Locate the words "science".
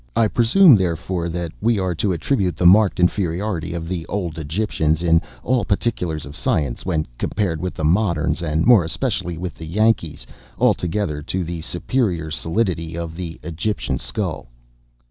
6.35-6.83